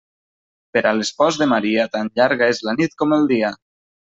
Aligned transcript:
Per 0.77 0.81
a 0.91 0.93
l'espòs 0.99 1.37
de 1.41 1.47
Maria 1.53 1.85
tan 1.97 2.09
llarga 2.21 2.49
és 2.55 2.63
la 2.71 2.75
nit 2.81 2.97
com 3.03 3.15
el 3.21 3.31
dia. 3.35 3.53